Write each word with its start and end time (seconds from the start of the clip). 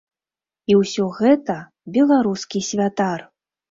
І 0.71 0.77
ўсё 0.79 1.05
гэта 1.19 1.59
беларускі 2.01 2.67
святар! 2.73 3.19